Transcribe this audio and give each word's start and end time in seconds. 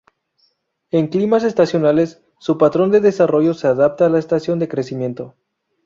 En 0.89 1.09
climas 1.09 1.43
estacionales, 1.43 2.23
su 2.39 2.57
patrón 2.57 2.89
de 2.89 3.01
desarrollo 3.01 3.53
se 3.53 3.67
adapta 3.67 4.07
a 4.07 4.09
la 4.09 4.17
estación 4.17 4.57
de 4.57 4.67
crecimiento. 4.67 5.35